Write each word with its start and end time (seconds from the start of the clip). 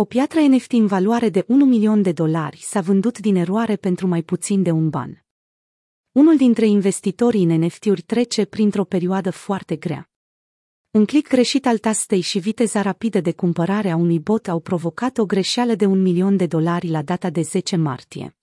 O 0.00 0.04
piatră 0.04 0.40
NFT 0.40 0.72
în 0.72 0.86
valoare 0.86 1.28
de 1.28 1.44
1 1.48 1.64
milion 1.64 2.02
de 2.02 2.12
dolari 2.12 2.58
s-a 2.62 2.80
vândut 2.80 3.18
din 3.18 3.36
eroare 3.36 3.76
pentru 3.76 4.06
mai 4.06 4.22
puțin 4.22 4.62
de 4.62 4.70
un 4.70 4.88
ban. 4.88 5.24
Unul 6.12 6.36
dintre 6.36 6.66
investitorii 6.66 7.44
în 7.44 7.64
NFT-uri 7.64 8.02
trece 8.02 8.44
printr-o 8.44 8.84
perioadă 8.84 9.30
foarte 9.30 9.76
grea. 9.76 10.10
Un 10.90 11.04
click 11.04 11.28
greșit 11.28 11.66
al 11.66 11.78
tastei 11.78 12.20
și 12.20 12.38
viteza 12.38 12.82
rapidă 12.82 13.20
de 13.20 13.32
cumpărare 13.32 13.90
a 13.90 13.96
unui 13.96 14.18
bot 14.20 14.48
au 14.48 14.60
provocat 14.60 15.18
o 15.18 15.26
greșeală 15.26 15.74
de 15.74 15.86
un 15.86 16.02
milion 16.02 16.36
de 16.36 16.46
dolari 16.46 16.88
la 16.88 17.02
data 17.02 17.30
de 17.30 17.42
10 17.42 17.76
martie. 17.76 18.36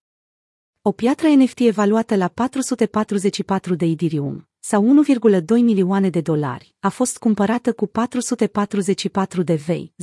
O 0.82 0.92
piatră 0.92 1.28
NFT 1.28 1.60
evaluată 1.60 2.16
la 2.16 2.28
444 2.28 3.76
de 3.76 3.86
Ethereum, 3.86 4.48
sau 4.68 5.04
1,2 5.04 5.46
milioane 5.48 6.10
de 6.10 6.22
dolari, 6.22 6.76
a 6.80 6.90
fost 6.90 7.18
cumpărată 7.18 7.74
cu 7.74 7.88
444 7.88 9.42
de 9.42 9.56
vei, 9.56 9.94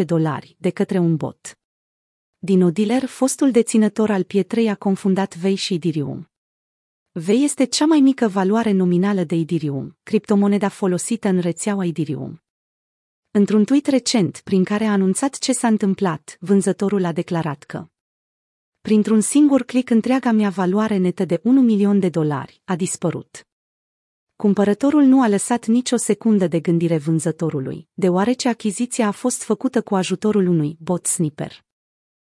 0,0012 0.00 0.04
dolari, 0.04 0.56
de 0.58 0.70
către 0.70 0.98
un 0.98 1.16
bot. 1.16 1.58
Dino 2.38 2.70
Dealer, 2.70 3.06
fostul 3.06 3.50
deținător 3.50 4.10
al 4.10 4.22
pietrei, 4.22 4.68
a 4.68 4.74
confundat 4.74 5.36
vei 5.36 5.54
și 5.54 5.74
Ethereum. 5.74 6.30
Vei 7.12 7.44
este 7.44 7.64
cea 7.64 7.86
mai 7.86 8.00
mică 8.00 8.28
valoare 8.28 8.72
nominală 8.72 9.24
de 9.24 9.34
Ethereum, 9.34 9.98
criptomoneda 10.02 10.68
folosită 10.68 11.28
în 11.28 11.38
rețeaua 11.38 11.84
Ethereum. 11.84 12.42
Într-un 13.30 13.64
tweet 13.64 13.86
recent 13.86 14.40
prin 14.44 14.64
care 14.64 14.84
a 14.84 14.92
anunțat 14.92 15.38
ce 15.38 15.52
s-a 15.52 15.66
întâmplat, 15.66 16.36
vânzătorul 16.40 17.04
a 17.04 17.12
declarat 17.12 17.62
că 17.62 17.88
Printr-un 18.88 19.20
singur 19.20 19.62
click 19.62 19.90
întreaga 19.90 20.30
mea 20.30 20.48
valoare 20.48 20.96
netă 20.96 21.24
de 21.24 21.40
1 21.42 21.60
milion 21.60 22.00
de 22.00 22.08
dolari 22.08 22.60
a 22.64 22.76
dispărut. 22.76 23.46
Cumpărătorul 24.36 25.02
nu 25.02 25.22
a 25.22 25.28
lăsat 25.28 25.66
nicio 25.66 25.96
secundă 25.96 26.46
de 26.46 26.60
gândire 26.60 26.98
vânzătorului, 26.98 27.88
deoarece 27.94 28.48
achiziția 28.48 29.06
a 29.06 29.10
fost 29.10 29.42
făcută 29.42 29.82
cu 29.82 29.94
ajutorul 29.94 30.46
unui 30.46 30.76
bot 30.80 31.06
snipper. 31.06 31.64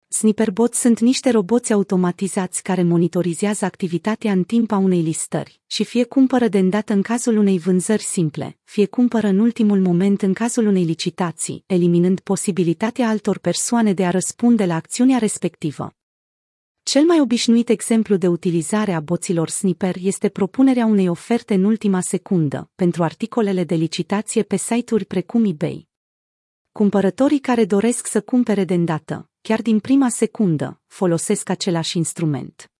Snipperbot 0.08 0.74
sunt 0.74 1.00
niște 1.00 1.30
roboți 1.30 1.72
automatizați 1.72 2.62
care 2.62 2.82
monitorizează 2.82 3.64
activitatea 3.64 4.32
în 4.32 4.42
timp 4.42 4.72
a 4.72 4.76
unei 4.76 5.02
listări 5.02 5.60
și 5.66 5.84
fie 5.84 6.04
cumpără 6.04 6.48
de 6.48 6.58
îndată 6.58 6.92
în 6.92 7.02
cazul 7.02 7.36
unei 7.36 7.58
vânzări 7.58 8.02
simple, 8.02 8.58
fie 8.64 8.86
cumpără 8.86 9.26
în 9.26 9.38
ultimul 9.38 9.80
moment 9.80 10.22
în 10.22 10.32
cazul 10.32 10.66
unei 10.66 10.84
licitații, 10.84 11.64
eliminând 11.66 12.20
posibilitatea 12.20 13.08
altor 13.08 13.38
persoane 13.38 13.92
de 13.92 14.06
a 14.06 14.10
răspunde 14.10 14.64
la 14.64 14.74
acțiunea 14.74 15.18
respectivă. 15.18 15.95
Cel 16.92 17.04
mai 17.04 17.20
obișnuit 17.20 17.68
exemplu 17.68 18.16
de 18.16 18.26
utilizare 18.28 18.92
a 18.92 19.00
boților 19.00 19.48
snipper 19.48 19.94
este 20.00 20.28
propunerea 20.28 20.86
unei 20.86 21.08
oferte 21.08 21.54
în 21.54 21.64
ultima 21.64 22.00
secundă 22.00 22.70
pentru 22.74 23.02
articolele 23.02 23.64
de 23.64 23.74
licitație 23.74 24.42
pe 24.42 24.56
site-uri 24.56 25.04
precum 25.04 25.44
eBay. 25.44 25.88
Cumpărătorii 26.72 27.38
care 27.38 27.64
doresc 27.64 28.06
să 28.06 28.20
cumpere 28.20 28.64
de 28.64 28.74
îndată, 28.74 29.30
chiar 29.40 29.62
din 29.62 29.78
prima 29.78 30.08
secundă, 30.08 30.80
folosesc 30.86 31.48
același 31.48 31.96
instrument. 31.96 32.70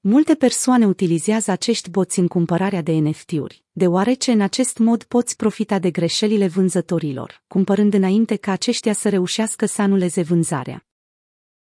Multe 0.00 0.34
persoane 0.34 0.86
utilizează 0.86 1.50
acești 1.50 1.90
boți 1.90 2.18
în 2.18 2.26
cumpărarea 2.26 2.82
de 2.82 2.92
NFT-uri, 2.92 3.64
deoarece 3.70 4.32
în 4.32 4.40
acest 4.40 4.78
mod 4.78 5.02
poți 5.02 5.36
profita 5.36 5.78
de 5.78 5.90
greșelile 5.90 6.46
vânzătorilor, 6.46 7.42
cumpărând 7.46 7.94
înainte 7.94 8.36
ca 8.36 8.52
aceștia 8.52 8.92
să 8.92 9.08
reușească 9.08 9.66
să 9.66 9.82
anuleze 9.82 10.22
vânzarea. 10.22 10.87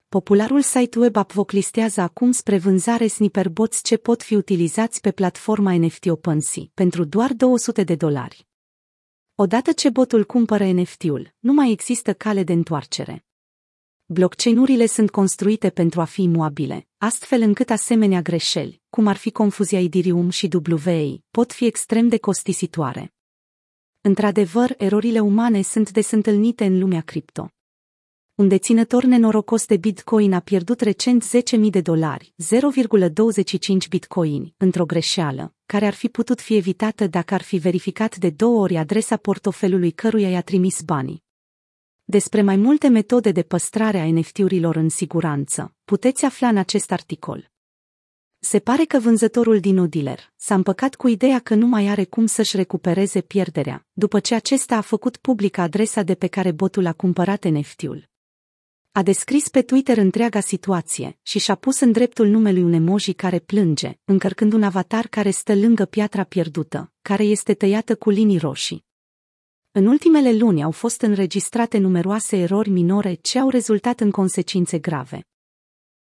Popularul 0.09 0.61
site 0.61 0.99
web 0.99 1.15
Upvoc 1.15 1.51
listează 1.51 2.01
acum 2.01 2.31
spre 2.31 2.57
vânzare 2.57 3.07
snipperbots 3.07 3.83
ce 3.83 3.97
pot 3.97 4.23
fi 4.23 4.35
utilizați 4.35 5.01
pe 5.01 5.11
platforma 5.11 5.77
NFT 5.77 6.05
OpenSea 6.05 6.63
pentru 6.73 7.03
doar 7.03 7.33
200 7.33 7.83
de 7.83 7.95
dolari. 7.95 8.47
Odată 9.35 9.71
ce 9.71 9.89
botul 9.89 10.25
cumpără 10.25 10.71
NFT-ul, 10.71 11.33
nu 11.39 11.53
mai 11.53 11.71
există 11.71 12.13
cale 12.13 12.43
de 12.43 12.53
întoarcere. 12.53 13.25
Blockchain-urile 14.05 14.85
sunt 14.85 15.09
construite 15.09 15.69
pentru 15.69 16.01
a 16.01 16.05
fi 16.05 16.21
imoabile, 16.21 16.87
astfel 16.97 17.41
încât 17.41 17.69
asemenea 17.69 18.21
greșeli, 18.21 18.81
cum 18.89 19.07
ar 19.07 19.15
fi 19.15 19.31
confuzia 19.31 19.79
Ethereum 19.79 20.29
și 20.29 20.49
WA, 20.85 21.17
pot 21.31 21.51
fi 21.51 21.65
extrem 21.65 22.07
de 22.07 22.17
costisitoare. 22.17 23.13
Într-adevăr, 24.01 24.75
erorile 24.77 25.19
umane 25.19 25.61
sunt 25.61 25.91
des 25.91 26.11
întâlnite 26.11 26.65
în 26.65 26.79
lumea 26.79 27.01
cripto. 27.01 27.51
Un 28.37 28.47
deținător 28.47 29.03
nenorocos 29.03 29.65
de 29.65 29.77
Bitcoin 29.77 30.33
a 30.33 30.39
pierdut 30.39 30.79
recent 30.79 31.23
10.000 31.23 31.59
de 31.69 31.81
dolari, 31.81 32.33
0,25 32.43 33.87
bitcoini, 33.89 34.53
într-o 34.57 34.85
greșeală, 34.85 35.53
care 35.65 35.85
ar 35.85 35.93
fi 35.93 36.07
putut 36.07 36.41
fi 36.41 36.55
evitată 36.55 37.07
dacă 37.07 37.33
ar 37.33 37.41
fi 37.41 37.57
verificat 37.57 38.17
de 38.17 38.29
două 38.29 38.61
ori 38.61 38.77
adresa 38.77 39.17
portofelului 39.17 39.91
căruia 39.91 40.29
i-a 40.29 40.41
trimis 40.41 40.81
banii. 40.81 41.23
Despre 42.03 42.41
mai 42.41 42.55
multe 42.55 42.87
metode 42.87 43.31
de 43.31 43.43
păstrare 43.43 43.99
a 43.99 44.11
NFT-urilor 44.11 44.75
în 44.75 44.89
siguranță, 44.89 45.73
puteți 45.85 46.25
afla 46.25 46.47
în 46.47 46.57
acest 46.57 46.91
articol. 46.91 47.51
Se 48.39 48.59
pare 48.59 48.83
că 48.83 48.99
vânzătorul 48.99 49.59
din 49.59 49.77
Odiler 49.77 50.33
s-a 50.35 50.55
împăcat 50.55 50.95
cu 50.95 51.07
ideea 51.07 51.39
că 51.39 51.55
nu 51.55 51.67
mai 51.67 51.87
are 51.87 52.03
cum 52.03 52.25
să-și 52.25 52.55
recupereze 52.55 53.21
pierderea, 53.21 53.85
după 53.93 54.19
ce 54.19 54.35
acesta 54.35 54.75
a 54.75 54.81
făcut 54.81 55.17
publică 55.17 55.61
adresa 55.61 56.03
de 56.03 56.15
pe 56.15 56.27
care 56.27 56.51
botul 56.51 56.85
a 56.85 56.93
cumpărat 56.93 57.43
NFT-ul. 57.43 58.15
A 58.97 59.03
descris 59.03 59.47
pe 59.47 59.61
Twitter 59.61 59.97
întreaga 59.97 60.39
situație 60.39 61.19
și 61.21 61.39
și-a 61.39 61.55
pus 61.55 61.79
în 61.79 61.91
dreptul 61.91 62.27
numelui 62.27 62.63
un 62.63 62.73
emoji 62.73 63.13
care 63.13 63.39
plânge, 63.39 63.99
încărcând 64.03 64.53
un 64.53 64.63
avatar 64.63 65.07
care 65.07 65.29
stă 65.29 65.55
lângă 65.55 65.85
piatra 65.85 66.23
pierdută, 66.23 66.93
care 67.01 67.23
este 67.23 67.53
tăiată 67.53 67.95
cu 67.95 68.09
linii 68.09 68.37
roșii. 68.37 68.85
În 69.71 69.85
ultimele 69.85 70.33
luni 70.33 70.63
au 70.63 70.71
fost 70.71 71.01
înregistrate 71.01 71.77
numeroase 71.77 72.37
erori 72.37 72.69
minore 72.69 73.13
ce 73.13 73.39
au 73.39 73.49
rezultat 73.49 73.99
în 73.99 74.11
consecințe 74.11 74.79
grave. 74.79 75.27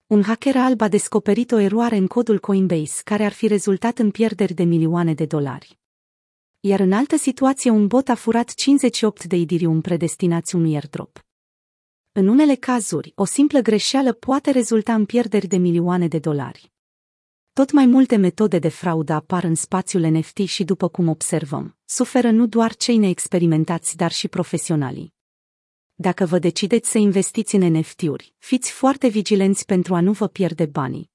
Un 0.08 0.24
hacker 0.24 0.56
alb 0.56 0.82
a 0.82 0.88
descoperit 0.88 1.52
o 1.52 1.60
eroare 1.60 1.96
în 1.96 2.08
codul 2.08 2.40
Coinbase 2.40 3.02
care 3.04 3.26
ar 3.26 3.32
fi 3.32 3.48
rezultat 3.48 4.00
în 4.00 4.12
pierderi 4.12 4.54
de 4.54 4.64
milioane 4.64 5.14
de 5.14 5.26
dolari. 5.26 5.80
Iar 6.60 6.80
în 6.80 6.92
altă 6.92 7.18
situație 7.18 7.70
un 7.72 7.88
bot 7.88 8.10
a 8.10 8.16
furat 8.16 8.54
58 8.54 9.24
de 9.24 9.36
Ethereum 9.36 9.82
predestinați 9.82 10.56
unui 10.56 10.74
airdrop. 10.74 11.26
În 12.18 12.28
unele 12.28 12.56
cazuri, 12.56 13.12
o 13.16 13.26
simplă 13.26 13.60
greșeală 13.60 14.14
poate 14.14 14.52
rezulta 14.52 14.94
în 14.94 15.06
pierderi 15.06 15.48
de 15.48 15.58
milioane 15.58 16.08
de 16.08 16.20
dolari. 16.20 16.72
Tot 17.54 17.72
mai 17.72 17.86
multe 17.86 18.16
metode 18.16 18.60
de 18.60 18.68
fraudă 18.68 19.14
apar 19.14 19.44
în 19.44 19.56
spațiul 19.56 20.02
NFT 20.02 20.38
și 20.38 20.64
după 20.64 20.88
cum 20.88 21.08
observăm, 21.08 21.78
suferă 21.86 22.32
nu 22.32 22.48
doar 22.48 22.76
cei 22.76 22.98
neexperimentați, 22.98 23.96
dar 23.96 24.12
și 24.12 24.28
profesionalii. 24.28 25.14
Dacă 25.96 26.26
vă 26.26 26.40
decideți 26.40 26.90
să 26.90 26.98
investiți 26.98 27.56
în 27.56 27.78
NFT-uri, 27.78 28.34
fiți 28.38 28.72
foarte 28.72 29.08
vigilenți 29.08 29.66
pentru 29.66 29.96
a 29.96 30.02
nu 30.02 30.12
vă 30.12 30.28
pierde 30.28 30.66
banii. 30.66 31.12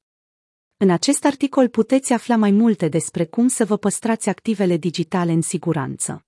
În 0.77 0.91
acest 0.91 1.25
articol 1.25 1.69
puteți 1.69 2.13
afla 2.13 2.37
mai 2.37 2.51
multe 2.51 2.89
despre 2.89 3.25
cum 3.25 3.49
să 3.49 3.65
vă 3.65 3.77
păstrați 3.77 4.29
activele 4.29 4.77
digitale 4.77 5.33
în 5.33 5.43
siguranță. 5.43 6.25